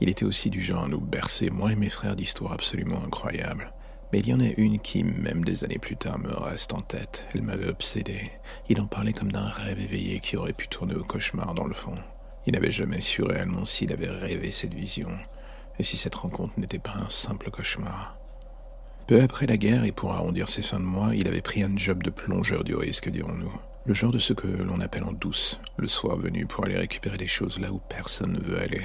Il 0.00 0.08
était 0.08 0.24
aussi 0.24 0.48
du 0.48 0.62
genre 0.62 0.84
à 0.84 0.88
nous 0.88 1.02
bercer, 1.02 1.50
moi 1.50 1.72
et 1.72 1.76
mes 1.76 1.90
frères, 1.90 2.16
d'histoires 2.16 2.54
absolument 2.54 3.04
incroyables. 3.04 3.70
Mais 4.10 4.20
il 4.20 4.28
y 4.28 4.32
en 4.32 4.40
a 4.40 4.54
une 4.56 4.78
qui, 4.78 5.04
même 5.04 5.44
des 5.44 5.64
années 5.64 5.78
plus 5.78 5.98
tard, 5.98 6.18
me 6.18 6.32
reste 6.32 6.72
en 6.72 6.80
tête. 6.80 7.26
Elle 7.34 7.42
m'avait 7.42 7.68
obsédé. 7.68 8.30
Il 8.70 8.80
en 8.80 8.86
parlait 8.86 9.12
comme 9.12 9.32
d'un 9.32 9.50
rêve 9.50 9.80
éveillé 9.80 10.20
qui 10.20 10.38
aurait 10.38 10.54
pu 10.54 10.66
tourner 10.66 10.94
au 10.94 11.04
cauchemar 11.04 11.52
dans 11.52 11.66
le 11.66 11.74
fond. 11.74 11.98
Il 12.46 12.54
n'avait 12.54 12.70
jamais 12.70 13.02
su 13.02 13.22
réellement 13.22 13.66
s'il 13.66 13.92
avait 13.92 14.08
rêvé 14.08 14.50
cette 14.50 14.72
vision 14.72 15.10
et 15.78 15.82
si 15.82 15.96
cette 15.96 16.14
rencontre 16.14 16.58
n'était 16.58 16.78
pas 16.78 16.94
un 16.94 17.08
simple 17.08 17.50
cauchemar. 17.50 18.16
Peu 19.06 19.20
après 19.20 19.46
la 19.46 19.58
guerre, 19.58 19.84
et 19.84 19.92
pour 19.92 20.12
arrondir 20.12 20.48
ses 20.48 20.62
fins 20.62 20.80
de 20.80 20.84
mois, 20.84 21.14
il 21.14 21.28
avait 21.28 21.42
pris 21.42 21.62
un 21.62 21.76
job 21.76 22.02
de 22.02 22.10
plongeur 22.10 22.64
du 22.64 22.74
risque, 22.74 23.10
dirons-nous. 23.10 23.52
Le 23.84 23.92
genre 23.92 24.12
de 24.12 24.18
ce 24.18 24.32
que 24.32 24.46
l'on 24.46 24.80
appelle 24.80 25.04
en 25.04 25.12
douce, 25.12 25.60
le 25.76 25.88
soir 25.88 26.16
venu 26.16 26.46
pour 26.46 26.64
aller 26.64 26.78
récupérer 26.78 27.18
des 27.18 27.26
choses 27.26 27.60
là 27.60 27.70
où 27.70 27.80
personne 27.86 28.32
ne 28.32 28.40
veut 28.40 28.58
aller. 28.58 28.82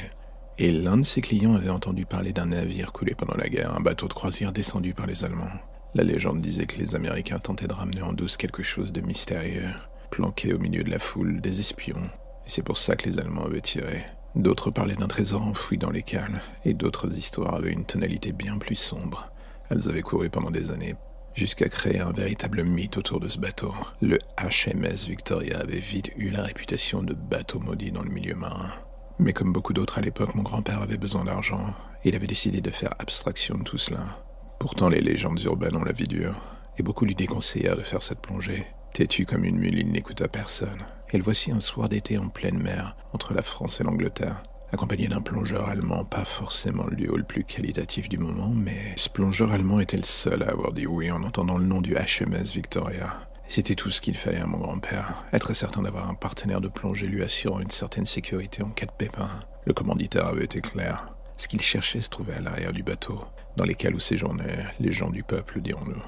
Et 0.58 0.74
l'un 0.74 0.98
de 0.98 1.06
ses 1.06 1.22
clients 1.22 1.56
avait 1.56 1.70
entendu 1.70 2.06
parler 2.06 2.34
d'un 2.34 2.48
navire 2.48 2.92
coulé 2.92 3.16
pendant 3.16 3.38
la 3.38 3.48
guerre, 3.48 3.74
un 3.78 3.80
bateau 3.80 4.10
de 4.10 4.14
croisière 4.14 4.52
descendu 4.52 4.94
par 4.94 5.08
les 5.08 5.24
Allemands. 5.24 5.48
La 5.96 6.04
légende 6.04 6.42
disait 6.42 6.66
que 6.66 6.80
les 6.80 6.96
Américains 6.96 7.40
tentaient 7.40 7.68
de 7.68 7.74
ramener 7.74 8.02
en 8.02 8.12
douce 8.12 8.36
quelque 8.36 8.62
chose 8.62 8.92
de 8.92 9.00
mystérieux, 9.00 9.70
planqué 10.12 10.54
au 10.54 10.60
milieu 10.60 10.84
de 10.84 10.92
la 10.92 11.00
foule, 11.00 11.40
des 11.40 11.62
espions, 11.62 12.10
et 12.46 12.50
c'est 12.50 12.62
pour 12.62 12.78
ça 12.78 12.98
que 12.98 13.08
les 13.08 13.20
Allemands 13.20 13.46
avaient 13.46 13.62
tiré. 13.62 14.04
D'autres 14.36 14.72
parlaient 14.72 14.96
d'un 14.96 15.08
trésor 15.08 15.42
enfoui 15.42 15.78
dans 15.78 15.90
les 15.90 16.04
cales, 16.04 16.42
et 16.64 16.74
d'autres 16.74 17.18
histoires 17.18 17.56
avaient 17.56 17.72
une 17.72 17.86
tonalité 17.86 18.32
bien 18.32 18.58
plus 18.58 18.76
sombre. 18.76 19.32
Elles 19.70 19.90
avaient 19.90 20.02
couru 20.02 20.30
pendant 20.30 20.52
des 20.52 20.72
années, 20.72 20.96
jusqu'à 21.34 21.70
créer 21.70 22.00
un 22.00 22.12
véritable 22.12 22.64
mythe 22.64 22.98
autour 22.98 23.20
de 23.20 23.28
ce 23.28 23.40
bateau. 23.40 23.74
Le 24.02 24.20
HMS 24.38 25.08
Victoria 25.08 25.60
avait 25.60 25.80
vite 25.80 26.12
eu 26.18 26.30
la 26.30 26.44
réputation 26.44 27.02
de 27.02 27.14
bateau 27.14 27.60
maudit 27.60 27.92
dans 27.92 28.04
le 28.04 28.12
milieu 28.12 28.36
marin. 28.36 28.72
Mais 29.18 29.34
comme 29.34 29.52
beaucoup 29.52 29.74
d'autres 29.74 29.98
à 29.98 30.02
l'époque, 30.02 30.36
mon 30.36 30.44
grand-père 30.44 30.82
avait 30.82 30.98
besoin 30.98 31.26
d'argent, 31.26 31.74
il 32.06 32.16
avait 32.16 32.28
décidé 32.28 32.62
de 32.62 32.72
faire 32.72 32.94
abstraction 33.00 33.58
de 33.58 33.64
tout 33.64 33.78
cela. 33.78 34.24
Pourtant, 34.60 34.90
les 34.90 35.02
légendes 35.02 35.42
urbaines 35.42 35.76
ont 35.76 35.84
la 35.84 35.92
vie 35.92 36.08
dure, 36.08 36.40
et 36.78 36.84
beaucoup 36.84 37.06
lui 37.06 37.16
déconseillèrent 37.16 37.78
de 37.78 37.84
faire 37.84 38.02
cette 38.02 38.22
plongée. 38.22 38.66
Têtu 38.94 39.26
comme 39.26 39.44
une 39.44 39.58
mule, 39.58 39.80
il 39.80 39.92
n'écouta 39.92 40.28
personne. 40.28 40.86
Et 41.12 41.18
le 41.18 41.24
voici 41.24 41.52
un 41.52 41.60
soir 41.60 41.90
d'été 41.90 42.18
en 42.18 42.30
pleine 42.30 42.60
mer, 42.60 42.96
entre 43.14 43.34
la 43.34 43.42
France 43.42 43.82
et 43.82 43.84
l'Angleterre, 43.84 44.44
accompagné 44.72 45.08
d'un 45.08 45.22
plongeur 45.22 45.68
allemand, 45.68 46.06
pas 46.06 46.26
forcément 46.26 46.86
le 46.86 46.96
duo 46.96 47.18
le 47.18 47.24
plus 47.24 47.44
qualitatif 47.44 48.10
du 48.10 48.20
moment, 48.20 48.50
mais 48.50 48.94
ce 48.96 49.10
plongeur 49.10 49.52
allemand 49.52 49.80
était 49.80 49.98
le 49.98 50.04
seul 50.04 50.44
à 50.44 50.50
avoir 50.50 50.72
dit 50.72 50.86
oui 50.86 51.10
en 51.10 51.24
entendant 51.24 51.58
le 51.58 51.66
nom 51.66 51.82
du 51.82 51.96
HMS 51.96 52.54
Victoria. 52.54 53.20
C'était 53.48 53.74
tout 53.74 53.90
ce 53.90 54.02
qu'il 54.02 54.16
fallait 54.16 54.42
à 54.42 54.46
mon 54.46 54.60
grand-père, 54.60 55.24
être 55.34 55.54
certain 55.54 55.82
d'avoir 55.82 56.08
un 56.08 56.14
partenaire 56.14 56.62
de 56.62 56.68
plongée 56.68 57.08
lui 57.08 57.24
assurant 57.24 57.60
une 57.60 57.72
certaine 57.72 58.06
sécurité 58.06 58.62
en 58.62 58.70
cas 58.70 58.86
de 58.86 58.92
pépin. 58.92 59.40
Le 59.66 59.74
commanditaire 59.74 60.28
avait 60.28 60.46
été 60.46 60.62
clair. 60.62 61.10
Ce 61.38 61.48
qu'il 61.48 61.62
cherchait 61.62 62.02
se 62.02 62.10
trouvait 62.10 62.36
à 62.36 62.42
l'arrière 62.42 62.72
du 62.72 62.84
bateau, 62.84 63.26
dans 63.58 63.64
les 63.64 63.74
cales 63.74 63.96
où 63.96 64.00
séjournaient 64.00 64.66
les 64.80 64.92
gens 64.92 65.10
du 65.10 65.24
peuple, 65.24 65.62
dirons-nous. 65.62 66.04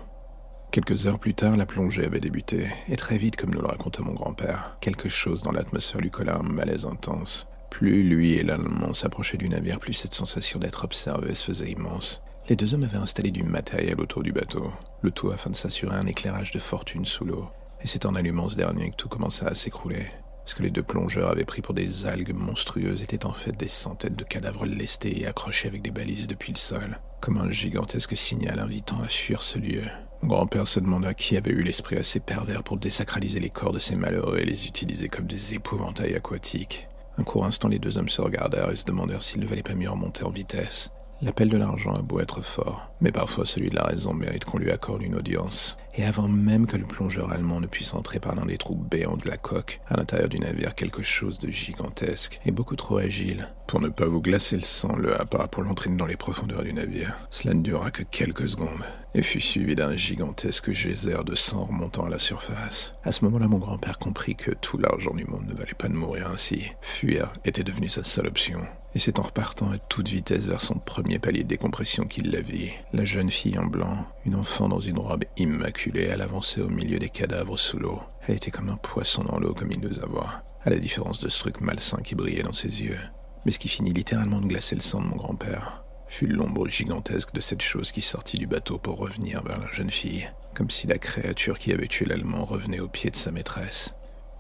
Quelques 0.72 1.06
heures 1.06 1.20
plus 1.20 1.34
tard, 1.34 1.58
la 1.58 1.66
plongée 1.66 2.06
avait 2.06 2.22
débuté, 2.22 2.70
et 2.88 2.96
très 2.96 3.18
vite, 3.18 3.36
comme 3.36 3.54
nous 3.54 3.60
le 3.60 3.68
racontait 3.68 4.04
mon 4.04 4.14
grand-père, 4.14 4.78
quelque 4.80 5.10
chose 5.10 5.44
dans 5.44 5.52
l'atmosphère 5.52 6.00
lui 6.00 6.10
colla 6.10 6.38
un 6.38 6.44
malaise 6.44 6.86
intense. 6.86 7.46
Plus 7.70 8.04
lui 8.04 8.36
et 8.36 8.44
l'Allemand 8.44 8.94
s'approchaient 8.94 9.36
du 9.36 9.50
navire, 9.50 9.82
plus 9.82 9.92
cette 9.92 10.14
sensation 10.14 10.60
d'être 10.60 10.86
observé 10.86 11.34
se 11.34 11.44
faisait 11.44 11.72
immense. 11.72 12.24
Les 12.48 12.56
deux 12.56 12.74
hommes 12.74 12.86
avaient 12.86 12.96
installé 12.96 13.32
du 13.32 13.44
matériel 13.44 14.00
autour 14.00 14.24
du 14.24 14.32
bateau, 14.32 14.72
le 15.02 15.12
tout 15.12 15.30
afin 15.32 15.50
de 15.50 15.58
s'assurer 15.58 15.98
un 15.98 16.08
éclairage 16.08 16.52
de 16.52 16.60
fortune 16.60 17.06
sous 17.06 17.26
l'eau. 17.26 17.50
Et 17.82 17.88
c'est 17.88 18.06
en 18.06 18.16
allumant 18.16 18.48
ce 18.48 18.56
dernier 18.56 18.92
que 18.92 18.96
tout 18.96 19.10
commença 19.10 19.48
à 19.48 19.56
s'écrouler. 19.56 20.08
Ce 20.46 20.56
que 20.56 20.64
les 20.64 20.72
deux 20.72 20.84
plongeurs 20.84 21.32
avaient 21.32 21.44
pris 21.44 21.62
pour 21.62 21.74
des 21.74 22.06
algues 22.06 22.34
monstrueuses 22.34 23.04
étaient 23.04 23.26
en 23.26 23.34
fait 23.34 23.52
des 23.52 23.68
centaines 23.68 24.16
de 24.16 24.24
cadavres 24.24 24.66
lestés 24.66 25.20
et 25.20 25.28
accrochés 25.28 25.68
avec 25.68 25.82
des 25.82 25.92
balises 25.92 26.28
depuis 26.28 26.54
le 26.54 26.58
sol, 26.58 27.02
comme 27.20 27.36
un 27.36 27.52
gigantesque 27.52 28.16
signal 28.16 28.58
invitant 28.60 29.02
à 29.02 29.10
fuir 29.10 29.44
ce 29.44 29.60
lieu. 29.60 29.84
Grand-père 30.24 30.68
se 30.68 30.80
demanda 30.80 31.14
qui 31.16 31.36
avait 31.36 31.52
eu 31.52 31.64
l'esprit 31.64 31.98
assez 31.98 32.20
pervers 32.20 32.64
pour 32.64 32.78
désacraliser 32.78 33.40
les 33.40 33.50
corps 33.50 33.74
de 33.74 33.80
ces 33.80 33.96
malheureux 33.96 34.38
et 34.38 34.46
les 34.46 34.68
utiliser 34.68 35.10
comme 35.10 35.26
des 35.26 35.56
épouvantails 35.56 36.14
aquatiques. 36.14 36.88
Un 37.18 37.24
court 37.24 37.46
instant, 37.46 37.68
les 37.68 37.80
deux 37.80 37.98
hommes 37.98 38.10
se 38.10 38.22
regardèrent 38.22 38.70
et 38.70 38.76
se 38.76 38.86
demandèrent 38.86 39.24
s'il 39.24 39.42
ne 39.42 39.48
valait 39.48 39.64
pas 39.64 39.74
mieux 39.74 39.90
remonter 39.90 40.24
en 40.24 40.30
vitesse. 40.30 40.92
L'appel 41.24 41.50
de 41.50 41.58
l'argent 41.58 41.94
a 41.94 42.02
beau 42.02 42.20
être 42.20 42.42
fort, 42.42 42.92
mais 43.02 43.12
parfois 43.12 43.46
celui 43.46 43.70
de 43.70 43.76
la 43.76 43.84
raison 43.84 44.14
mérite 44.14 44.46
qu'on 44.46 44.58
lui 44.58 44.72
accorde 44.72 45.02
une 45.02 45.16
audience. 45.16 45.78
Et 45.96 46.06
avant 46.06 46.28
même 46.28 46.68
que 46.68 46.78
le 46.78 46.86
plongeur 46.86 47.32
allemand 47.32 47.60
ne 47.60 47.68
puisse 47.68 47.94
entrer 47.94 48.20
par 48.20 48.36
l'un 48.36 48.46
des 48.46 48.58
trous 48.58 48.76
béants 48.76 49.18
de 49.18 49.28
la 49.28 49.38
coque, 49.38 49.82
à 49.90 49.98
l'intérieur 49.98 50.30
du 50.30 50.40
navire 50.40 50.76
quelque 50.76 51.04
chose 51.04 51.40
de 51.40 51.50
gigantesque 51.50 52.40
et 52.46 52.52
beaucoup 52.52 52.76
trop 52.76 52.98
agile 52.98 53.50
pour 53.68 53.80
ne 53.80 53.90
pas 53.90 54.06
vous 54.06 54.22
glacer 54.22 54.58
le 54.58 54.64
sang 54.64 54.96
le 54.96 55.20
happa 55.20 55.48
pour 55.48 55.64
l'entraîner 55.64 55.96
dans 55.96 56.06
les 56.06 56.18
profondeurs 56.18 56.64
du 56.64 56.74
navire. 56.74 57.18
Cela 57.30 57.54
ne 57.54 57.62
dura 57.62 57.92
que 57.92 58.04
quelques 58.04 58.50
secondes 58.50 58.84
et 59.14 59.24
fut 59.24 59.42
suivi 59.42 59.76
d'un 59.76 59.96
gigantesque 59.96 60.72
geyser 60.72 61.24
de 61.26 61.36
sang 61.36 61.64
remontant 61.64 62.06
à 62.06 62.10
la 62.10 62.20
surface. 62.20 62.96
À 63.04 63.12
ce 63.12 63.26
moment-là, 63.26 63.48
mon 63.48 63.60
grand-père 63.60 64.00
comprit 64.00 64.36
que 64.36 64.52
tout 64.52 64.78
l'argent 64.78 65.14
du 65.14 65.26
monde 65.26 65.48
ne 65.48 65.54
valait 65.54 65.74
pas 65.74 65.88
de 65.88 65.94
mourir 65.94 66.30
ainsi. 66.32 66.64
Fuir 66.82 67.32
était 67.46 67.64
devenu 67.64 67.90
sa 67.90 68.04
seule 68.04 68.28
option. 68.28 68.62
Et 68.94 69.00
c'est 69.00 69.20
en 69.20 69.24
repartant 69.24 69.72
à 69.72 69.78
toute 69.78 70.10
vitesse 70.10 70.48
vers 70.48 70.60
son 70.60 70.76
premier 70.76 71.18
palier 71.18 71.44
de 71.44 71.48
décompression 71.48 72.06
qu'il 72.06 72.30
la 72.30 72.42
vit. 72.42 72.72
La 72.92 73.06
jeune 73.06 73.30
fille 73.30 73.58
en 73.58 73.66
blanc, 73.66 74.06
une 74.26 74.36
enfant 74.36 74.68
dans 74.68 74.80
une 74.80 75.00
robe 75.00 75.24
immaculée, 75.38 76.10
elle 76.12 76.22
avançait 76.22 76.62
au 76.62 76.70
milieu 76.70 77.00
des 77.00 77.10
cadavres 77.10 77.58
sous 77.58 77.80
l'eau. 77.80 78.02
Elle 78.28 78.36
était 78.36 78.52
comme 78.52 78.70
un 78.70 78.76
poisson 78.76 79.24
dans 79.24 79.40
l'eau, 79.40 79.54
comme 79.54 79.72
il 79.72 79.80
nous 79.80 80.00
a 80.02 80.06
voir, 80.06 80.44
à 80.64 80.70
la 80.70 80.80
différence 80.80 81.22
de 81.22 81.30
ce 81.30 81.40
truc 81.40 81.62
malsain 81.62 82.02
qui 82.02 82.16
brillait 82.16 82.44
dans 82.44 82.52
ses 82.52 82.84
yeux. 82.84 83.00
Mais 83.46 83.52
ce 83.52 83.60
qui 83.60 83.70
finit 83.70 83.94
littéralement 83.94 84.42
de 84.42 84.48
glacer 84.48 84.76
le 84.76 84.82
sang 84.82 85.02
de 85.02 85.08
mon 85.08 85.16
grand-père 85.16 85.84
fut 86.08 86.28
l'ombre 86.28 86.68
gigantesque 86.68 87.34
de 87.34 87.40
cette 87.40 87.62
chose 87.62 87.94
qui 87.94 88.02
sortit 88.02 88.38
du 88.38 88.46
bateau 88.46 88.78
pour 88.78 88.98
revenir 88.98 89.42
vers 89.44 89.60
la 89.60 89.72
jeune 89.72 89.90
fille, 89.90 90.30
comme 90.54 90.70
si 90.70 90.86
la 90.86 90.98
créature 90.98 91.58
qui 91.58 91.72
avait 91.72 91.88
tué 91.88 92.06
l'Allemand 92.06 92.44
revenait 92.44 92.82
au 92.82 92.90
pied 92.90 93.10
de 93.10 93.16
sa 93.16 93.32
maîtresse. 93.32 93.96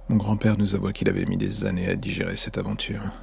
Mon 0.10 0.17
grand-père 0.17 0.58
nous 0.58 0.75
avoua 0.75 0.91
qu'il 0.91 1.08
avait 1.08 1.25
mis 1.25 1.38
des 1.38 1.63
années 1.63 1.88
à 1.88 1.96
digérer 1.96 2.36
cette 2.36 2.58
aventure, 2.58 3.13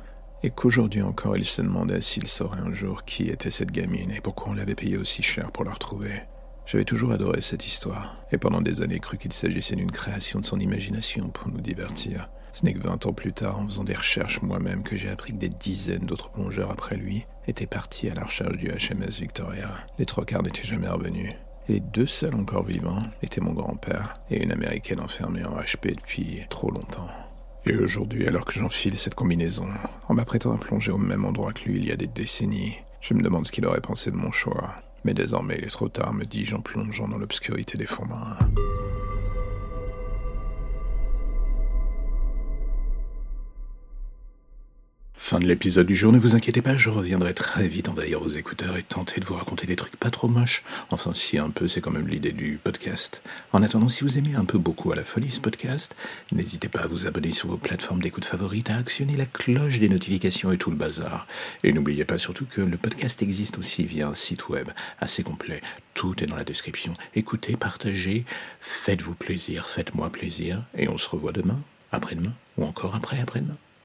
et 0.42 0.50
qu'aujourd'hui 0.50 1.02
encore 1.02 1.36
il 1.36 1.44
se 1.44 1.62
demandait 1.62 2.00
s'il 2.00 2.26
saurait 2.26 2.60
un 2.60 2.72
jour 2.72 3.04
qui 3.04 3.28
était 3.28 3.50
cette 3.50 3.72
gamine 3.72 4.10
et 4.10 4.20
pourquoi 4.20 4.50
on 4.50 4.54
l'avait 4.54 4.74
payée 4.74 4.96
aussi 4.96 5.22
cher 5.22 5.50
pour 5.50 5.64
la 5.64 5.72
retrouver. 5.72 6.22
J'avais 6.66 6.84
toujours 6.84 7.12
adoré 7.12 7.40
cette 7.40 7.66
histoire, 7.66 8.14
et 8.30 8.36
pendant 8.36 8.60
des 8.60 8.82
années 8.82 9.00
cru 9.00 9.16
qu'il 9.16 9.32
s'agissait 9.32 9.74
d'une 9.74 9.90
création 9.90 10.38
de 10.38 10.44
son 10.44 10.60
imagination 10.60 11.30
pour 11.30 11.48
nous 11.48 11.62
divertir. 11.62 12.28
Ce 12.52 12.64
n'est 12.66 12.74
que 12.74 12.86
vingt 12.86 13.06
ans 13.06 13.14
plus 13.14 13.32
tard, 13.32 13.58
en 13.58 13.66
faisant 13.66 13.84
des 13.84 13.94
recherches 13.94 14.42
moi-même, 14.42 14.82
que 14.82 14.94
j'ai 14.94 15.08
appris 15.08 15.32
que 15.32 15.38
des 15.38 15.48
dizaines 15.48 16.04
d'autres 16.04 16.28
plongeurs 16.28 16.70
après 16.70 16.96
lui 16.96 17.24
étaient 17.46 17.66
partis 17.66 18.10
à 18.10 18.14
la 18.14 18.24
recherche 18.24 18.58
du 18.58 18.68
HMS 18.68 19.18
Victoria. 19.18 19.78
Les 19.98 20.04
trois 20.04 20.26
quarts 20.26 20.42
n'étaient 20.42 20.62
jamais 20.62 20.88
revenus. 20.88 21.32
Et 21.68 21.74
les 21.74 21.80
deux 21.80 22.06
seuls 22.06 22.34
encore 22.34 22.64
vivants 22.64 23.02
étaient 23.22 23.40
mon 23.40 23.52
grand-père 23.52 24.14
et 24.30 24.42
une 24.42 24.52
américaine 24.52 25.00
enfermée 25.00 25.44
en 25.44 25.56
HP 25.58 25.94
depuis 25.94 26.40
trop 26.50 26.70
longtemps. 26.70 27.08
Et 27.68 27.76
aujourd'hui, 27.76 28.26
alors 28.26 28.46
que 28.46 28.54
j'enfile 28.54 28.96
cette 28.96 29.14
combinaison, 29.14 29.66
en 30.08 30.14
m'apprêtant 30.14 30.54
à 30.54 30.58
plonger 30.58 30.90
au 30.90 30.96
même 30.96 31.26
endroit 31.26 31.52
que 31.52 31.68
lui 31.68 31.80
il 31.80 31.86
y 31.86 31.92
a 31.92 31.96
des 31.96 32.06
décennies, 32.06 32.76
je 33.02 33.12
me 33.12 33.22
demande 33.22 33.46
ce 33.46 33.52
qu'il 33.52 33.66
aurait 33.66 33.82
pensé 33.82 34.10
de 34.10 34.16
mon 34.16 34.32
choix. 34.32 34.72
Mais 35.04 35.12
désormais, 35.12 35.56
il 35.58 35.64
est 35.64 35.70
trop 35.70 35.90
tard, 35.90 36.14
me 36.14 36.24
dis-je 36.24 36.56
en 36.56 36.62
plongeant 36.62 37.08
dans 37.08 37.18
l'obscurité 37.18 37.76
des 37.76 37.84
fonds 37.84 38.06
marins. 38.06 38.38
Fin 45.28 45.40
de 45.40 45.46
l'épisode 45.46 45.86
du 45.86 45.94
jour, 45.94 46.10
ne 46.10 46.18
vous 46.18 46.36
inquiétez 46.36 46.62
pas, 46.62 46.78
je 46.78 46.88
reviendrai 46.88 47.34
très 47.34 47.68
vite 47.68 47.90
envahir 47.90 48.18
vos 48.18 48.30
écouteurs 48.30 48.78
et 48.78 48.82
tenter 48.82 49.20
de 49.20 49.26
vous 49.26 49.34
raconter 49.34 49.66
des 49.66 49.76
trucs 49.76 49.96
pas 49.96 50.08
trop 50.08 50.26
moches. 50.26 50.64
Enfin, 50.88 51.12
si 51.12 51.36
un 51.36 51.50
peu, 51.50 51.68
c'est 51.68 51.82
quand 51.82 51.90
même 51.90 52.08
l'idée 52.08 52.32
du 52.32 52.58
podcast. 52.64 53.22
En 53.52 53.62
attendant, 53.62 53.90
si 53.90 54.04
vous 54.04 54.16
aimez 54.16 54.36
un 54.36 54.46
peu 54.46 54.56
beaucoup 54.56 54.90
à 54.90 54.96
la 54.96 55.02
folie 55.02 55.30
ce 55.30 55.40
podcast, 55.40 55.96
n'hésitez 56.32 56.70
pas 56.70 56.80
à 56.80 56.86
vous 56.86 57.06
abonner 57.06 57.30
sur 57.30 57.50
vos 57.50 57.58
plateformes 57.58 58.00
d'écoute 58.00 58.24
favorites, 58.24 58.70
à 58.70 58.76
actionner 58.76 59.16
la 59.18 59.26
cloche 59.26 59.78
des 59.78 59.90
notifications 59.90 60.50
et 60.50 60.56
tout 60.56 60.70
le 60.70 60.76
bazar. 60.76 61.26
Et 61.62 61.74
n'oubliez 61.74 62.06
pas 62.06 62.16
surtout 62.16 62.46
que 62.46 62.62
le 62.62 62.78
podcast 62.78 63.20
existe 63.20 63.58
aussi 63.58 63.84
via 63.84 64.08
un 64.08 64.14
site 64.14 64.48
web 64.48 64.70
assez 64.98 65.24
complet. 65.24 65.60
Tout 65.92 66.24
est 66.24 66.26
dans 66.26 66.36
la 66.36 66.44
description. 66.44 66.94
Écoutez, 67.14 67.58
partagez, 67.58 68.24
faites-vous 68.60 69.14
plaisir, 69.14 69.68
faites-moi 69.68 70.08
plaisir, 70.08 70.64
et 70.74 70.88
on 70.88 70.96
se 70.96 71.06
revoit 71.06 71.32
demain, 71.32 71.60
après-demain, 71.92 72.32
ou 72.56 72.64
encore 72.64 72.94
après-après-demain. 72.94 73.58